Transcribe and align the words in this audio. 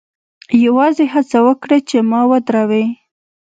یوازې 0.65 1.05
هڅه 1.13 1.39
وکړه 1.47 1.77
چې 1.89 1.97
ما 2.11 2.21
ودروې 2.31 2.85